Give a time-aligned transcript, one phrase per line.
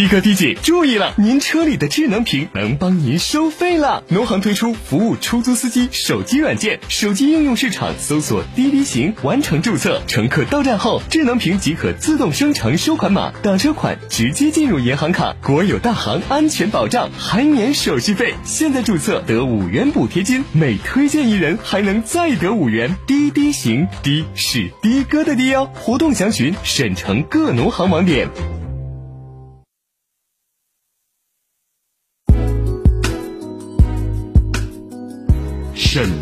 [0.00, 4.02] 的哥、的姐注意了，您车里的智能屏能帮您收费了。
[4.08, 10.00] 农行推出服务出租司机手机软件，手机应用市场搜索滴滴行，完成注册。
[10.06, 15.36] 乘客到站后，智能屏即可自动生成收款码，打车款直接进入银行卡。
[15.42, 18.32] 国有大行安全保障，还免手续费。
[18.42, 22.96] 现在注册得五元补贴金，每推荐一人还能再得五元。
[23.06, 25.70] 滴滴行，滴是的哥的滴哦。
[25.74, 28.28] 活动详询省城各农行网点。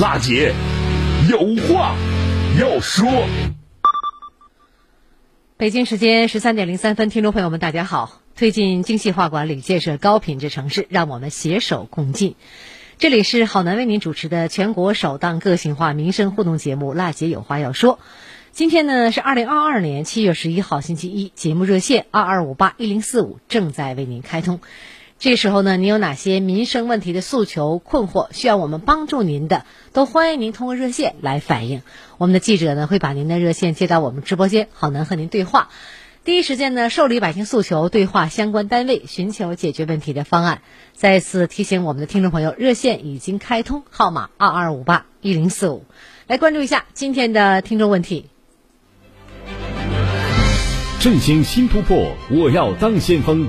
[0.00, 0.54] 辣姐
[1.28, 1.96] 有话
[2.60, 3.08] 要说。
[5.56, 8.20] 北京时间十三点零三分，听众朋友们，大家好！
[8.36, 12.36] 推进精细化管理，建设高品质城市，让我们携手共进。
[12.98, 17.94] 这里是好男为您主持的全国首档个性化民生互动节目《辣姐有话要说》。
[18.52, 24.60] 今天呢是二零二二年七月十一号星期一，节目热线二二五八一零四五正在为您开通。
[25.20, 31.82] 这时候呢，您有哪些民生问题的诉求、困惑，需要我们帮助您的，都欢迎您通过热线来反映。
[32.18, 35.70] 我们的记者呢，会把您的热线接到我们直播间，好能和您对话，
[36.22, 40.62] 第一时间呢受理百姓诉求，对话相关单位，寻求解决问题的方案。
[40.92, 45.84] 再次提醒我们的听众朋友，热线已经开通，号码二二五八一零四五，
[46.28, 48.26] 来关注一下今天的听众问题。
[51.00, 53.48] 振兴新突破，我要当先锋。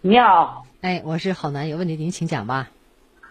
[0.00, 2.68] 你好，哎，我是郝楠，有问题您请讲吧。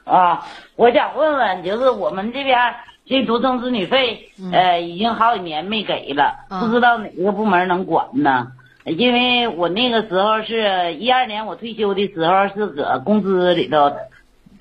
[0.04, 2.76] 啊，我想问问，就是我们这边
[3.06, 8.52] 这独生子女费，呃，已经好几年没给了，嗯不知道哪个部门能管呢？
[8.84, 13.94] 因为我那个时候是一二年我退休的时候是搁工资里头，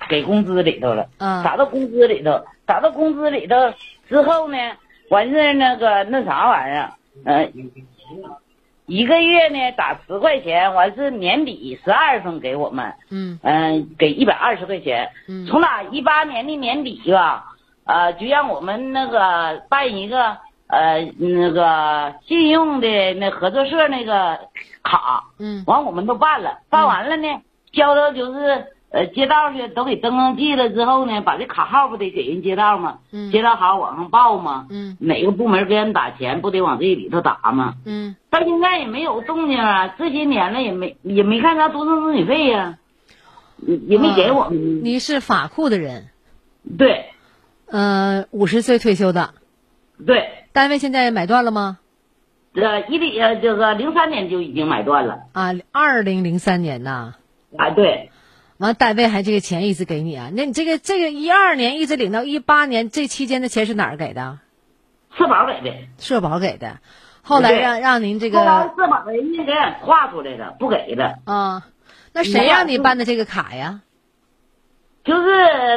[0.07, 3.55] 给工资里头了，嗯打到工资里头，打到工资里头
[4.07, 4.57] 之后呢，
[5.09, 6.93] 完事儿那个那啥玩意儿，
[7.25, 7.51] 呃，
[8.87, 13.37] 一个月呢打十块钱，完是年底十二月份给我们，嗯。
[13.43, 15.09] 嗯、给一百二十块钱。
[15.27, 15.45] 嗯。
[15.45, 17.53] 从哪一八年的年底吧，
[17.85, 20.37] 呃，就让我们那个办一个
[20.67, 24.39] 呃那个信用的那合作社那个
[24.83, 25.63] 卡，嗯。
[25.67, 27.27] 完我们都办了，办完了呢，
[27.73, 32.99] 交到就是呃街道去都给登登记了之后呢，把这卡号不得给人街道吗？
[33.11, 34.67] 嗯街道好往上报吗？
[34.69, 37.75] 嗯哪个部门给人打钱，不得往这里头打吗？
[37.85, 42.77] 嗯到现在也没有动静啊，这些年了也没也没看着独生子女费呀、
[43.57, 44.83] 也也没给我们。
[44.83, 46.07] 你是法库的人，
[46.77, 47.05] 对
[47.65, 49.33] 呃，五十岁退休的，
[50.05, 51.79] 对，单位现在买断了吗？
[52.53, 57.15] 呃，一零呃这个零三年就已经买断了啊，二零零三年呐，
[57.57, 58.09] 啊，对，
[58.57, 60.29] 完单位还这个钱一直给你啊？
[60.33, 64.39] 那你这个这个一二年一直领到一八年，这期间的钱是哪儿给的？
[65.17, 66.77] 社保给的，社保给的，
[67.21, 71.19] 后来让让您这后来个社保人家给俺划出来了，不给了。
[71.25, 71.63] 啊，
[72.13, 73.81] 那谁让你办的这个卡呀？
[75.03, 75.27] 就是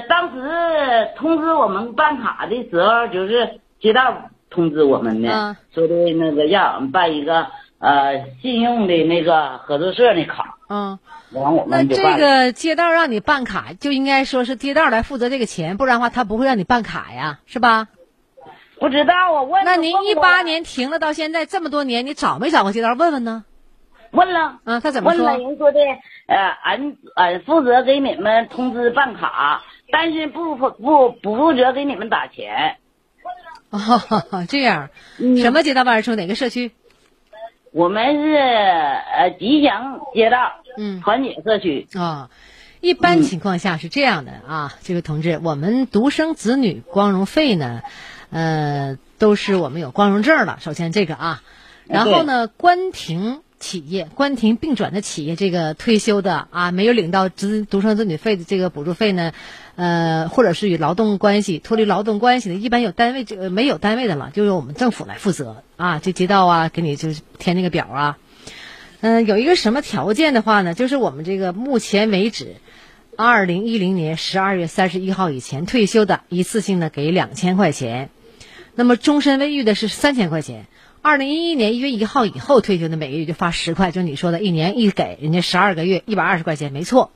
[0.08, 7.46] 当时通知我们办卡的时候，就是街道通知我们的，嗯说的那个让我们办一个
[7.80, 10.98] 呃信用的那个合作社那卡，嗯，
[11.32, 12.18] 完我那这们就办了。
[12.18, 17.88] 个街道让你办卡，就应该说是街道来负责这个钱，不然的话他不会让你办卡呀，是吧？
[18.78, 23.44] 不知道我问那您一八年停了到现在这么多年，你找没找过街道问问呢？
[24.10, 24.58] 问了。
[24.64, 25.38] 嗯，他怎么问了说？
[25.48, 25.78] 人说的，
[26.26, 29.62] 呃，俺俺负责给你们通知办卡，
[29.92, 32.76] 但是不不不不负责给你们打钱。
[33.70, 33.78] 哦，
[34.48, 34.88] 这样，
[35.18, 36.16] 嗯什么街道办事处？
[36.16, 36.72] 哪个社区？
[37.72, 41.86] 我们是呃吉祥街道嗯团结社区。
[41.94, 42.30] 啊、
[42.80, 47.82] 一般情况下是这样的啊，这位同志，我们独生子女光荣费呢，
[48.30, 50.58] 呃，都是我们有光荣证了。
[50.60, 51.42] 首先这个啊，
[51.86, 59.32] 然后呢，关停企业、关停并转的企业，这个退休的啊，没有领到子独生子女费的这个补助费呢，
[59.80, 68.18] 呃，或者是与劳动关系脱离劳动关系的，一般有单位这个没有单位的了，就由我们政府来负责啊，这街道啊，给你就是填那个表啊。
[69.00, 70.74] 嗯、有一个什么条件的话呢？
[70.74, 72.56] 就是我们这个目前为止，
[73.16, 78.10] 二零一零年十二月三十一号以前退休的，一次性的给两千块钱；
[78.74, 80.66] 那么终身未育的是三千块钱。
[81.00, 87.10] 二零一一年一月一号以后退休的，每个月就发十块，就你说的，一年一给人家十二个月一百二十块钱，没错。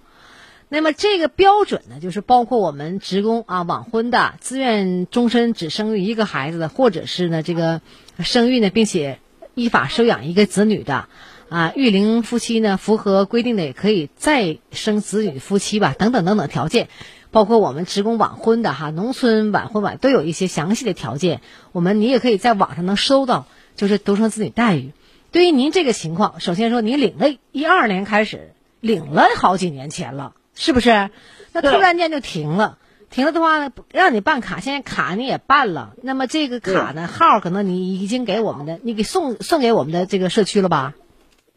[0.74, 7.80] 那么这个标准呢，就是包括我们职工啊、晚婚的、自愿终身只生育一个孩子的，或者是呢这个
[8.18, 9.20] 生育呢，并且
[9.54, 11.06] 依法收养一个子女的，
[11.48, 16.88] 啊，育龄夫妻呢符合规定的也可以再生子女夫妻吧，等等等等条件，
[17.30, 21.40] 包括我们职工晚婚的哈，农村晚婚晚都有一些详细的条件，
[21.70, 24.90] 我们你也可以在网上能搜到，就是独生子女待遇。
[25.30, 31.10] 对于您这个情况，首先说你领了一二年开始领了好几年钱了，是不是？
[31.52, 32.78] 那突然间就停了。
[33.10, 40.94] 停了的话呢，让你办卡，现在卡你也办了，那么这个卡呢号可能你已经给我们的，你给送送给我们的这个社区了吧？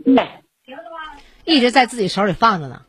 [0.05, 0.27] 对，
[1.45, 2.83] 一直在自己手里放着呢。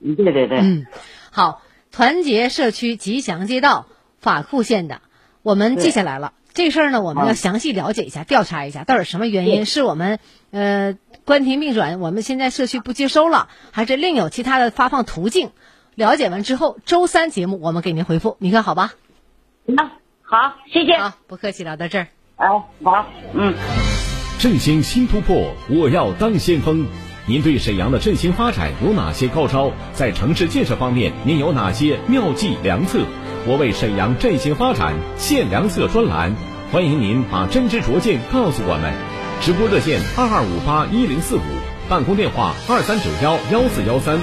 [0.00, 0.86] 对对对，嗯，
[1.30, 1.60] 好，
[1.92, 3.86] 团结社区吉祥街道
[4.18, 5.02] 法库县的，
[5.42, 6.32] 我们记下来了。
[6.54, 9.66] 这事儿呢，我们要详细了解一下，调查一下，到底什么原因？
[9.66, 10.20] 是我们
[10.52, 15.50] 呃关停并转，我们现在社区不接收了，还是另有其他的发放途径？
[15.96, 18.92] 了解完之后，周三节目我们给您回复，你看好吧？
[19.64, 19.84] 那
[20.22, 20.96] 好，谢谢。
[20.96, 22.06] 好，不客气，聊到这儿。
[22.36, 22.46] 哎，
[22.84, 23.54] 好，嗯。
[24.38, 26.86] 振兴新突破，我要当先锋。
[27.26, 29.72] 您对沈阳的振兴发展有哪些高招？
[29.94, 33.00] 在城市建设方面，您有哪些妙计良策？
[33.46, 36.34] 我为沈阳振兴发展献良策专栏，
[36.72, 38.94] 欢迎您把真知灼见告诉我们。
[39.42, 41.40] 直播热线二二五八一零四五，
[41.86, 44.18] 办公电话二三九幺幺四幺三。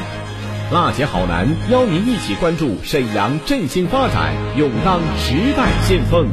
[0.72, 6.28] 辣姐好男邀您一起关注沈阳振兴发展，勇当时代先锋。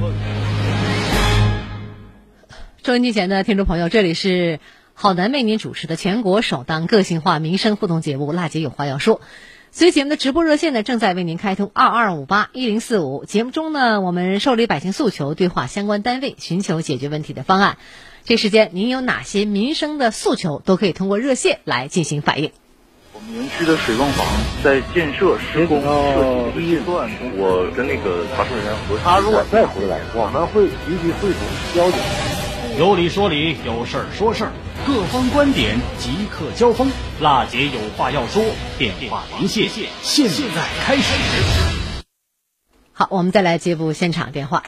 [2.82, 4.60] 收音机前的听众朋友，这里是
[4.94, 9.16] 好男为您主持的全国首档个性化民生互动节目《辣姐有话要说》。
[9.70, 13.24] 所以节目的直播热线呢，正在为您开通二二五八一零四五。
[13.26, 17.76] 节目中呢，我们受理百姓诉求，对话相关单位，寻求解决问题的方案。
[18.24, 22.50] 这时间您有哪些民生的诉求，都可以通过热线来进行反映。
[23.12, 24.26] 我们园区的水泵房
[24.64, 29.02] 在建设施工设计阶段，我跟那个查收人员核实。
[29.04, 31.40] 他如果再回来，我们会积极汇总
[31.74, 32.00] 交警。
[32.78, 34.52] 有理说理，有事儿说事儿，
[34.88, 36.90] 各方观点即刻交锋。
[37.20, 38.42] 辣姐有话要说，
[38.78, 39.68] 电话连线，
[40.00, 42.02] 现在开始。
[42.94, 44.62] 好，我们再来接部现场电话。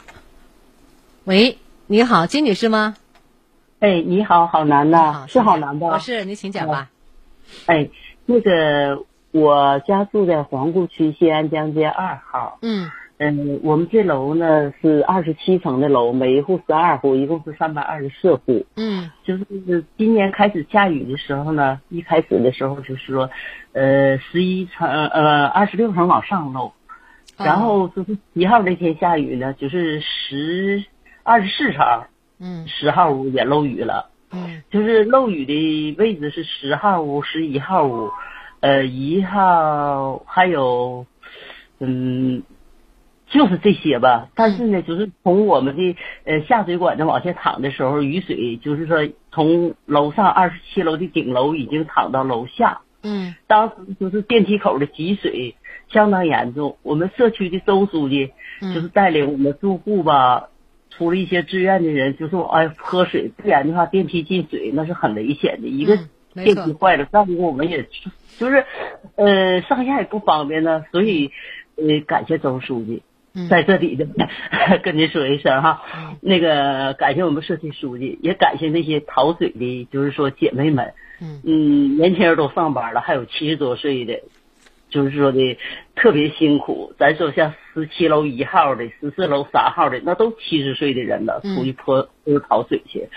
[1.25, 2.97] 喂，你好，金女士吗？
[3.79, 5.87] 哎，你好，好男的，是好男的。
[5.87, 6.91] 我是，您请讲吧。
[7.65, 7.89] 哎，
[8.27, 12.59] 那个，我家住在皇姑区西安江街二号。
[12.61, 12.91] 嗯。
[13.23, 18.65] 嗯，我们这楼呢是二十七层的楼，每一户十二户，一共是三百二十四户。
[18.77, 23.29] 嗯，就是今年开始下雨的时候呢，一开始的时候就是说，
[23.75, 26.73] 呃，十一层呃二十六层往上漏，
[27.37, 30.83] 然后就是一号那天下雨呢，就是十
[31.23, 32.05] 二十四层，
[32.39, 34.09] 嗯，十号屋也漏雨了。
[34.33, 38.09] 嗯，就是漏雨的位置是十号屋、十一号屋，
[38.61, 41.05] 呃，一号还有，
[41.81, 42.43] 嗯。
[43.31, 52.81] 就是这些吧，但是呢，就是从我们的呃下水管子往下淌的时候，雨水就是说从楼上二十七楼的顶楼已经淌到楼下。
[53.03, 55.55] 嗯，当时就是电梯口的积水
[55.89, 60.49] 相当严重，我们社区的周书记就是带领我们住户吧，
[60.91, 65.69] 出了一些志愿的人，就说哎喝水，不然的话电梯进水那是很危险的。
[65.69, 65.97] 一个
[66.35, 67.89] 电梯坏了，再一个我们也
[68.39, 68.67] 就是
[69.15, 71.31] 呃上下也不方便呢，所以
[71.77, 73.03] 呃感谢周书记。
[73.49, 74.07] 在这里的
[74.83, 75.83] 跟您说一声哈，
[76.21, 80.93] 那个感谢我们社区书记，也感谢那些淘水的，就是说姐妹们，
[81.45, 84.21] 嗯，年轻人都上班了，还有七十多岁的，
[84.89, 85.59] 就是说的
[85.95, 86.93] 特别辛苦。
[86.99, 93.09] 咱说像十七楼一号的、十四楼三号的，那都七十岁的人了，出去泼就是淘水去。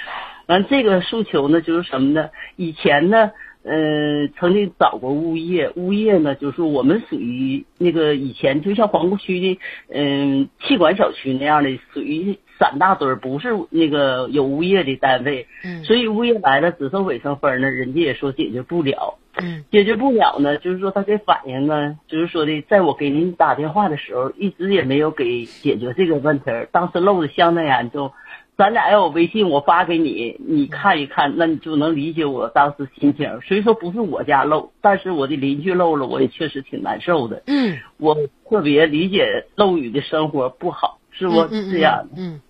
[0.46, 2.30] 完这个诉求呢，就是什么呢？
[2.56, 3.32] 以前呢。
[3.66, 15.48] 嗯，曾经找过物业，物业呢，就是我们属于那个以前就像皇姑区的，嗯，气管小区那样的，属于散大堆儿，不是那个有物业的单位。
[15.64, 15.84] 嗯。
[15.86, 19.18] 所以物业来了只收卫生分呢，人家也说解决不了。
[19.42, 19.64] 嗯。
[19.72, 28.12] 解决不了呢，就是说他给反映呢，就是说的，在我给您打电话的时候，一直也没有给解决这个问题，当时漏的相当严重。
[28.56, 33.40] 咱俩要有微信，我发给你，你看一看，那你就能理解我当时心情。
[33.42, 37.42] 虽说不是我家漏，但是我的邻居漏了，我也确实挺难受的。
[37.48, 38.16] 嗯，我
[38.50, 42.22] 特别理解漏雨的生活不好，是不这样的？
[42.22, 42.42] 嗯，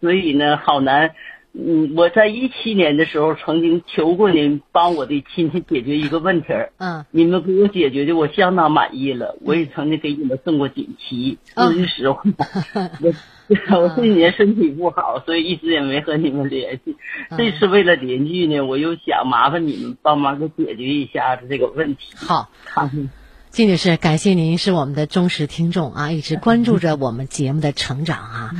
[0.00, 1.10] 所以呢，好难。
[1.54, 6.72] 嗯，我在一七年的时候曾经求过您帮我的亲戚解决一个问题儿。
[6.78, 9.36] 嗯，你们给我解决的，我相当满意了。
[9.42, 11.36] 我也曾经给你们送过锦旗。
[11.54, 12.22] 说句实话，
[13.04, 13.12] 我
[13.70, 16.96] 我这几年身体不好，所以一直也没和你们联系。
[17.36, 22.02] 这次为了邻居呢，我又想麻烦你们帮忙给解决一下子这个问题。
[22.14, 22.90] 好，好。
[23.50, 28.50] 金女士，感谢您是我们的忠实听众啊，一直关注着我们节目的成长啊，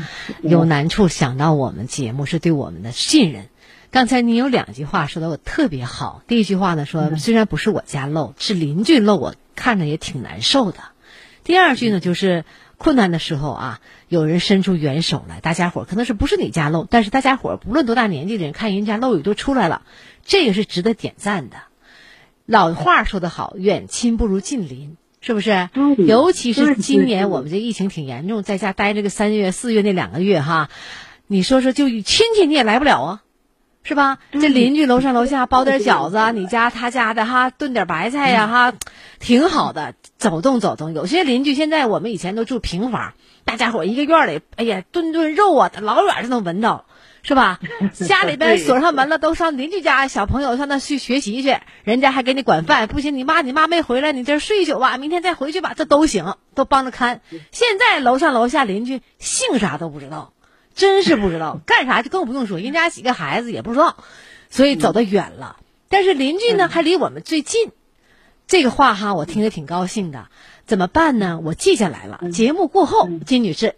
[0.42, 3.46] 有难处想到我们节目是对我们的信任。
[3.90, 10.78] 刚才您有两句话说的我特别好，第一句话呢说虽然不是我家漏，是邻居漏，我看着也挺难受的。
[11.42, 12.44] 第二句呢就是
[12.82, 19.82] 困难的时候啊，有人伸出援手来，大家伙可能是不是你家漏，但是大家伙不论多大年纪的人看人家漏雨都出来了，
[20.24, 21.58] 这个是值得点赞的。
[22.44, 25.70] 老话说得好，远亲不如近邻，是不是？
[25.96, 30.68] 尤其是今年我们这疫情挺严重，在家待这个三月、四月那两个月哈，
[31.28, 33.22] 你说说，就亲戚你也来不了啊，
[33.82, 34.18] 是吧？
[34.32, 38.72] 这邻居楼上楼下包点饺子，你家他家的哈炖点白菜呀哈，
[39.18, 40.92] 挺好的，走动走动。
[40.94, 46.86] 有些邻居现在我们以前都住平房，大家伙一个院里，哎呀炖炖肉啊，老远就能闻到。
[47.24, 47.60] 是吧？
[47.92, 52.88] 家里边锁上门了，都上邻居家小朋友上那去学习去，人家还给你管饭。
[52.88, 57.20] 不行，你妈你妈没回来，你这睡一宿吧，明天再回去吧，这都行，都帮着看。
[57.52, 60.32] 现在楼上楼下邻居姓啥都不知道，
[60.74, 63.96] 真是不知道，干啥就更不用说，人家几个孩子也不知道，
[64.50, 65.56] 所以走得远了。
[65.88, 67.70] 但是邻居呢，还离我们最近。
[68.46, 70.26] 这个话哈，我听着挺高兴的。
[70.64, 71.40] 怎么办呢？
[71.42, 72.20] 我记下来了。
[72.32, 73.76] 节目过后，金女士。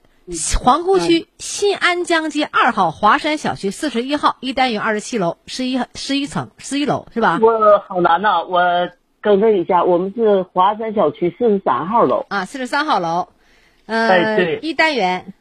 [0.59, 7.39] 皇姑区新安江街二号华山小区四十一号一单元二十七楼十一十一层十一楼是吧？
[7.43, 8.59] 我好难呐，我
[9.21, 13.29] 更正一下，我们是华山小区四十三号楼啊，四十三号楼，
[13.85, 15.35] 呃，对，一单元，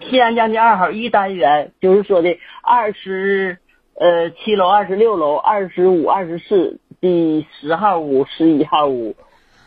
[0.00, 3.58] 新安将军二号一单元，就是说的二十
[3.94, 9.16] 呃七楼、二十六楼、二十五、二十四第十号屋、十一号屋，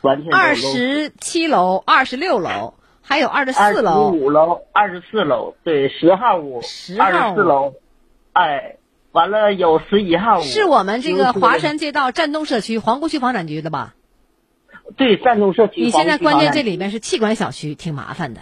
[0.01, 2.73] 完全二十七楼、二十六楼。
[3.07, 6.59] 还有二十四楼、五楼、二十四楼，对，十号屋、
[6.99, 7.75] 二十四楼，
[8.33, 8.77] 哎，
[9.11, 13.93] 完了有十一号屋，是我们这个华山街道站东社区皇姑区房产局的吧？
[14.97, 15.81] 对站东社区。
[15.81, 16.71] 你现在关键这里。
[16.71, 18.41] 里面是气管小区，挺麻烦的。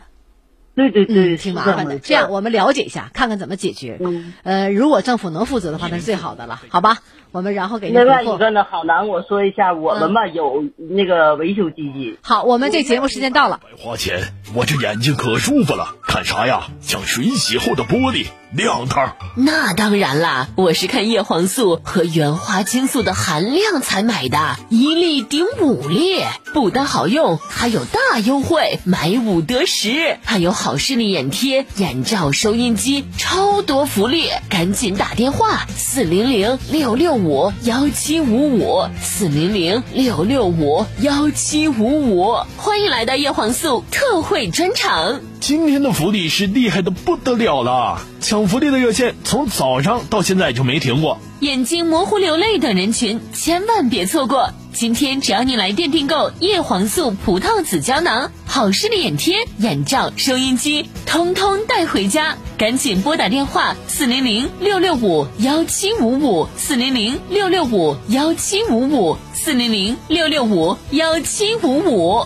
[0.76, 2.00] 对对对，嗯，挺麻烦的。
[2.00, 3.98] 这样我们了解一下，看看怎么解决。
[4.00, 6.98] 嗯，呃，如果政府能负责的话，那是最好的了，好吧？
[7.32, 12.18] 我们然后给您另外一个呢，好难，我说一下，我们吧有那个维修基金。
[12.22, 13.60] 好，我们这节目时间到了。
[13.64, 16.68] 白花钱，我这眼睛可舒服了，看啥呀？
[16.82, 19.16] 像水洗后的玻璃，亮堂。
[19.36, 24.38] 那当然啦，我是看叶黄素和原花青素的含量才买的，
[24.70, 26.22] 一粒顶五粒，
[26.54, 45.33] 不单好用，还有大优惠，买五得十，还有好好视力眼贴、眼罩、收音机，超多福利，赶紧打电话四零零六六五幺七五五四零零六六五幺七五五，欢迎来到叶黄素特惠专场。
[45.46, 51.20] 今天的福利是厉害的不得了了，抢福利的热线从早上到现在就没停过。
[51.42, 54.52] 眼睛模糊、流泪等人群千万别错过！
[54.72, 62.38] 今天只要你来电订购叶黄素葡萄籽胶囊、好视力眼贴、眼罩、收音机，通通带回家。
[62.58, 72.26] 赶紧拨打电话四零零六六五幺七五五四零零六六五幺七五五四零零六六五幺七五五。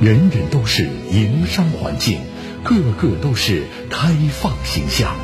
[0.00, 2.20] 人人都是营商环境，
[2.64, 5.14] 个个都是开放形象。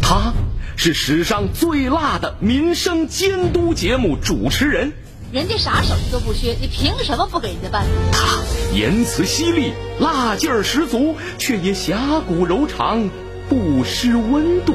[0.00, 0.32] 他
[0.76, 4.94] 是史上最辣的民生监督节目主持人，
[5.30, 7.84] 人家啥手艺都不缺，你凭什么不给人家办？
[8.12, 8.42] 他
[8.74, 13.10] 言辞犀利，辣劲儿十足，却也侠骨柔肠，
[13.50, 14.74] 不失温度。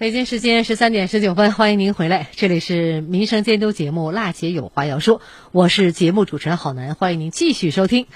[0.00, 5.18] 北京时间十三点十九分，欢迎您回来，这里是民生监督节目《辣姐有话要说》，
[5.52, 8.06] 我是节目主持人郝楠，欢迎您继续收听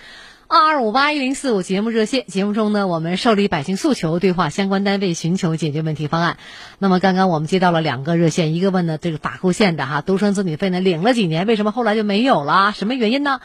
[0.49, 2.25] 二二五八一零四五节目热线。
[2.27, 6.39] 节目中呢，我们受理百姓诉求，对话相关单位，寻求解决问题方案。
[6.79, 12.73] 那么刚刚我们接到了两个热线，一个问呢这个法户县的哈，独生子女费呢领了几年，为什么后来就没有了？
[12.75, 13.43] 什么原因呢？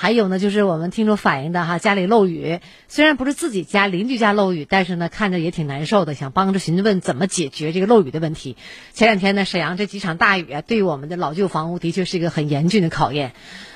[0.00, 8.56] 还有呢，就是我们听众反映的哈，家里漏雨，虽然不是自己家，邻居家漏雨，但是呢，看着也挺难受的，想帮着询问怎么解决这个漏雨的问题。
[8.94, 13.32] 前两天呢，沈阳这几场大雨啊，对我们的老旧房屋的确是一个很严峻的考验。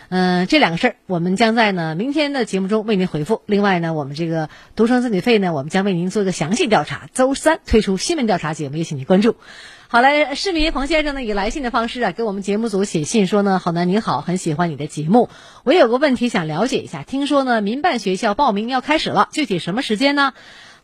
[0.08, 3.42] 嗯，这两个事儿，我们将在呢明天的节目中为您回复。
[3.44, 9.36] 另外呢，我们这个独生子女费呢，我们将为您做一个详细调查，周三推出新闻调查节目，也请您关注。
[9.86, 15.28] 好嘞，市民冯先生呢以来信的方式啊，给我们节目组写信说呢，好男你好，很喜欢你的节目，
[15.62, 20.32] 我有个问题想了解一下，听说呢民办学校报名要开始了，具体什么时间呢？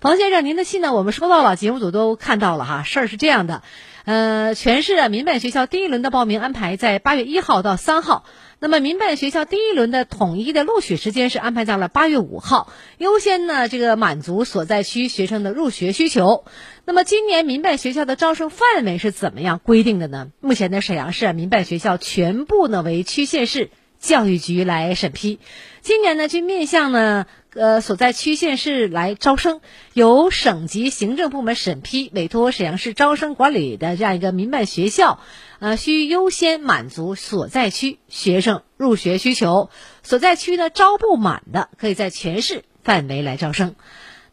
[0.03, 0.95] 王先生，您的信呢？
[0.95, 2.85] 我们收到了，节目组都看到了哈。
[2.85, 3.63] 事儿是这样的，
[4.07, 8.25] 呃，全市啊民办学校第一轮的报名安排在八月一号到三号。
[8.61, 16.47] 那么民办学校第一轮的统一的录取时间是安排在了八月五号，优先呢这个满足所在区学生的入学需求。
[16.87, 20.29] 那么今年民办学校的招生范围是怎么样规定的呢？
[20.41, 25.39] 目前呢沈阳市民办学校全部呢为区县市教育局来审批。
[25.83, 29.61] 今年呢就面向呢呃所在区县市来招生，
[29.93, 35.21] 由省级行政部门审批，委托沈阳市招生管理的这样一个民办学校。
[35.59, 39.69] 呃，需优先满足所在区学生入学需求，
[40.03, 43.75] 所在区呢招不满的，可以在全市范围来招生。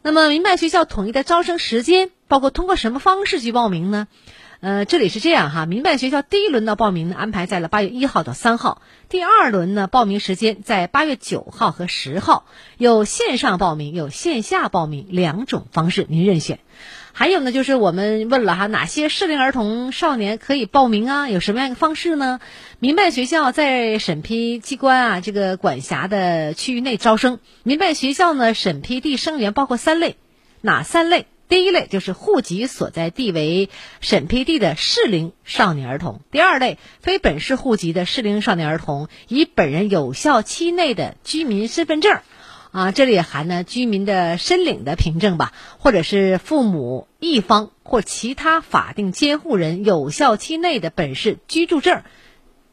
[0.00, 4.08] 那么民办学校统一的招生时间，包括通过什么方式去报名呢？
[4.60, 12.44] 呃，这里是这样哈，民办学校第一轮的报名呢安排在了八月一号到三号，第二轮呢报名时间在八月九号和十号，
[12.76, 16.58] 有线上报名，有线下报名两种方式，您任选。
[17.12, 21.28] 还有呢，就是我们问了哈，哪些适龄儿童少年可以报名啊？
[21.28, 22.40] 有什么样的方式呢？
[22.80, 27.38] 民办学校在审批机关啊这个管辖的区域内招生。
[27.62, 30.16] 民办学校呢，审批地生源包括三类，
[30.60, 31.26] 哪三类？
[31.48, 42.20] 第一类就是户籍所在地为审批地的适龄少年儿童；第二类，非本市户籍的适龄少年儿童，以本人有效期内的居民身份证。
[42.70, 52.02] 啊，这里也含呢居民的申领的凭证吧，或者是父母一方或其他法定监护人有效期内的本市居住证、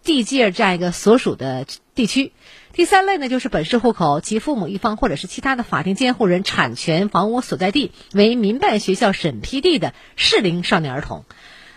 [0.03, 2.33] 地界这样一个所属的地区。
[2.75, 11.23] 第三类呢，就是本市户口及父母一方或者是其他的法定监护人产权房屋所在地为民办学校审批地的适龄少年儿童。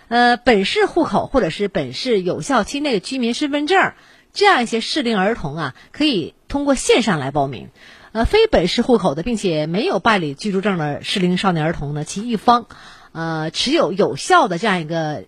[0.08, 3.92] 呃，本市户口或者是本市有效期内的居民身份证
[4.32, 7.68] 这样一些适龄儿童啊，可以通过线上来报名。
[8.10, 12.66] 呃，非本市户口的，并且没有办理居住证的适龄少年儿童呢，其一方，
[13.12, 15.26] 呃，持有有效的这样一个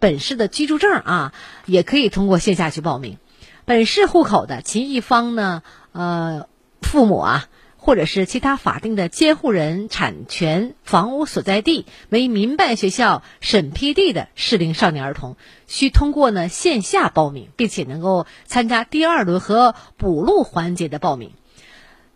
[0.00, 1.32] 本市的居住证啊，
[1.64, 3.18] 也可以通过线下去报名。
[3.66, 6.46] 本市户口的其一方呢，呃，
[6.82, 21.32] 父母啊，或者是其他法定的监护人产权房屋所在地为民办学校审批地的适龄少年儿童，需通过呢线下报名，并且能够参加第二轮和补录环节的报名。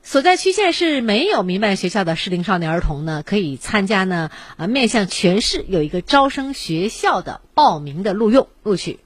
[0.04, 9.00] 所在区县市没有民办学校的适龄少年儿童呢，可以参加呢啊，面向全市有一个招生学校的报名的录用录取。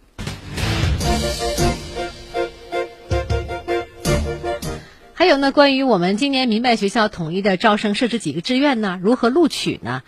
[5.17, 8.99] 还有呢，关于我们今年民办学校统一的招生设置几个志愿呢？
[9.01, 10.03] 如何录取呢？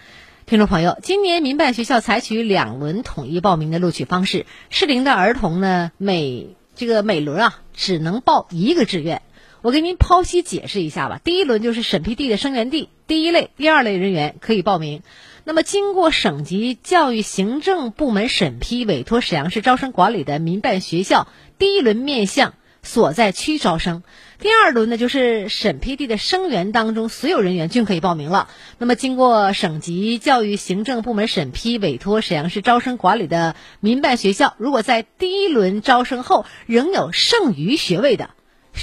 [0.47, 9.23] 听众朋友，今年民办学校采取两轮统一报名的录取方式，适龄的儿童呢，每这个每轮啊只能报一个志愿。
[9.63, 11.21] 我给您剖析解释一下吧。
[11.23, 15.03] 第一轮就是审批地的生源地，第一类、第二类人员可以报名。
[15.45, 22.55] 那么经过省级教育行政部门审批，委托沈阳市招生管理的民办学校，第一轮面向
[22.87, 24.03] 所在区招生。
[24.39, 28.49] 第二轮呢，就是审批地的生源当中所有人员均可以报名了。
[28.79, 38.31] 那么经过省级教育行政部门审批，委托沈阳市招生管理的民办学校，如果在第一轮招生后仍有剩余学位的。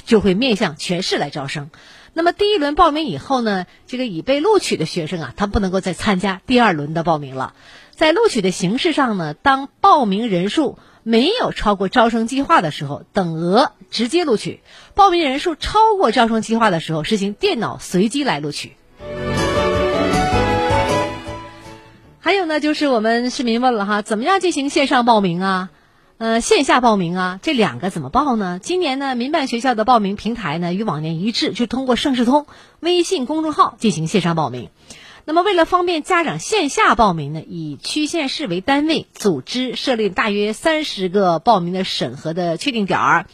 [0.06, 1.70] 就会面向全市来招生。
[2.14, 7.54] 那么第一轮报名以后呢，这个已被录取的学生啊，他不能够再参加第二轮的报名了。
[7.92, 14.60] 在录取的形式上呢，当报名人数没有超过招生计划的时候，等额直接录取；
[14.96, 18.74] 报名人数超过招生计划的时候，实行电脑随机来录取。
[22.20, 25.70] 还有呢，就是我们市民问了哈，怎么样进行线上报名啊？
[26.18, 28.60] 呃，线下报名啊，这两个怎么报呢？
[28.62, 32.48] 今年呢，民办学校的报名平台呢与往年一致，就通过盛世通
[32.80, 34.70] 微信公众号进行线上报名。
[35.26, 43.26] 那么，为了方便家长线下报名呢，以区县市为单位组织设立大约三十个报名的审核的确定点儿。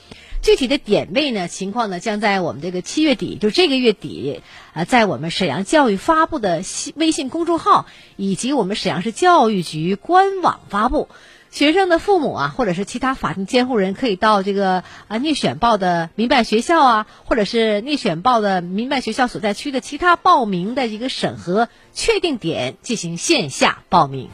[0.41, 4.41] 具体的点位呢，情况呢，将在我们这个七月底，就这个月底，
[4.73, 6.63] 呃，在我们沈阳教育发布的
[6.95, 11.09] 微信公众号以及我们沈阳市教育局官网发布。
[11.51, 24.29] 学生的父母啊，或者是其他法定监护人，可以到这个啊拟选报的民办学校啊，或者是拟选报的民办学校所在区的其他报名的一个审核确定点进行线下报名。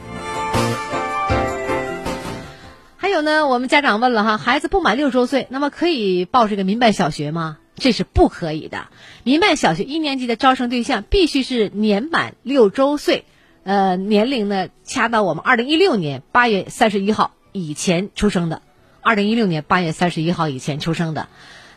[3.16, 7.56] 有呢，我们家长问了哈，孩子不满六周岁，那么可以报这个民办小学吗？
[7.74, 8.88] 这是不可以的。
[9.24, 13.24] 民办小学一年级的招生对象必须是年满六周岁。
[13.64, 18.60] 呃，年龄呢，掐到我们二零一六年八月三十一号以前出生的，
[19.00, 21.28] 二零一六年八月三十一号以前出生的。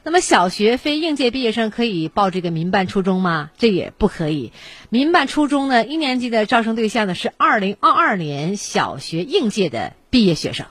[0.04, 3.50] 那么小学非应届毕业生可以报这个民办初中吗？
[3.58, 4.52] 这也不可以。
[4.90, 10.66] 民办初中呢，一年级的招生对象呢是二零二二年小学应届的毕业学生。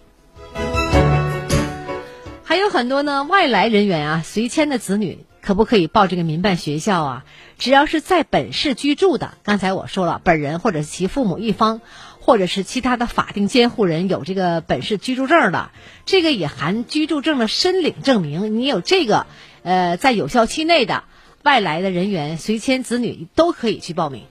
[2.48, 7.24] 还有很多呢，外来人员啊，随迁的子女可不可以报这个民办学校啊？
[7.58, 11.82] 只要是在本市居住的，刚才我说了，本人或者其父母一方。
[12.20, 15.70] 或者是其他的法定监护人有这个本市居住证的，
[16.04, 18.58] 这个也含居住证的申领证明。
[18.58, 19.26] 你有这个，
[19.62, 21.04] 呃，在有效期内的
[21.42, 24.24] 外来的人员随迁子女都可以去报名。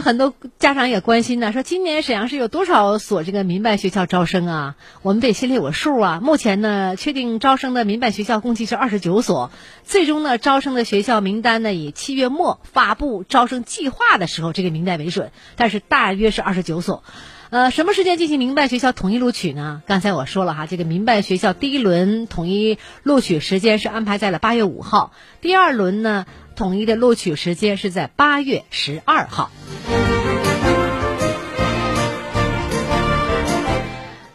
[0.00, 4.76] 很多家长也关心呢，说今年沈阳市有多少所这个民办学校招生啊？
[5.02, 6.20] 我们得心里有数啊。
[6.22, 9.50] 目前呢，确定招生的民办学校共计是二十九所，
[9.84, 17.02] 最终呢，招生的学校名单呢以七月末发布招生计划的时候这个名单为准，但是大约是二十九所。
[17.50, 19.82] 呃，什么时间进行民办学校统一录取呢？
[19.86, 26.24] 刚才我说了哈，这个民办学校第一轮统一录取时间是安排在了八月五号，第二轮呢？
[26.62, 29.50] 统一的录取时间是在八月十二号。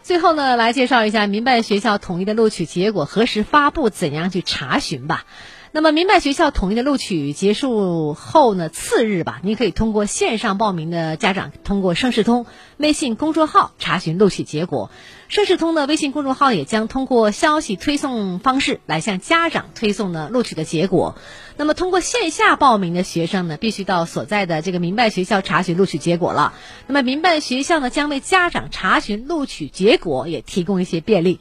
[0.02, 5.24] 最后呢，来介绍一下民办学校统一的录取结果何时发布，怎样去查询吧。
[5.72, 12.44] 那么，民办学校统一的录取结束后呢，次日吧，你可以通过线上报名的家长，通过盛世通
[12.76, 14.90] 微信公众号查询录取结果。
[15.28, 21.16] 盛世通的微信公众号也将通过消息推送方式来向家长推送呢录取的结果。
[21.58, 26.54] 那么，通过线下报名的学生呢，必须到所在的这个民办学校查询录取结果了。
[26.86, 31.40] 那么，民办学校呢，将为家长查询录取结果也提供一些便利。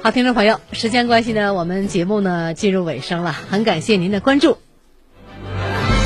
[0.00, 4.58] 好，听众朋友，时间关系呢，我们节目呢进入尾声了，很感谢您的关注。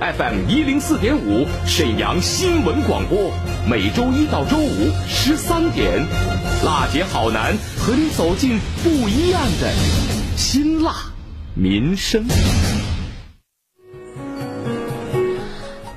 [0.00, 3.30] FM 一零四点五，沈阳新闻广播，
[3.68, 6.06] 每周一到周五十三点，
[6.64, 9.70] 辣姐好男和你走进不一样的
[10.38, 10.94] 辛辣
[11.54, 12.24] 民生。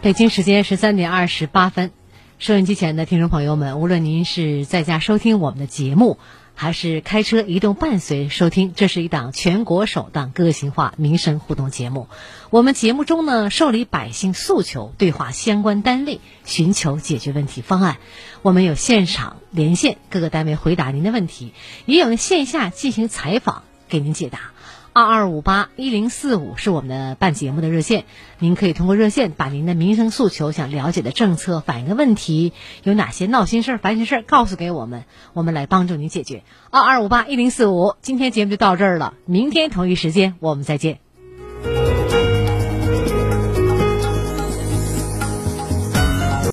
[0.01, 1.91] 北京时间十三点二十八分，
[2.39, 6.19] 收音机前的听众朋友们，无论您是在家收听我们的节目。
[6.55, 12.07] 还是开车移动伴随收听，这是一档全国首档个性化民生互动节目。
[12.51, 17.97] 我们节目中呢，受理百姓诉求，对话相关单位，寻求解决问题方案。
[18.43, 21.53] 我们有现场连线各个单位回答您的问题，
[21.85, 24.52] 也有线下进行采访给您解答。
[24.93, 28.05] 二二五八一零四五是我们的办节目的热线，
[28.37, 32.53] 您可以通过热线把您的民生诉求、想了解的政策、反映的问题，
[32.83, 36.43] 有哪些闹心事儿、烦心事儿，告诉给我们，我们来帮助您解决。
[36.69, 40.99] 二二五八一零四五，今天节目就到这儿了，明天同一时间我们再见。